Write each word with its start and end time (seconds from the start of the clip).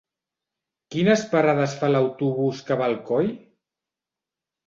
Quines 0.93 1.25
parades 1.33 1.75
fa 1.81 1.91
l'autobús 1.91 2.63
que 2.69 2.79
va 2.79 2.87
a 2.89 2.93
Alcoi? 2.93 3.29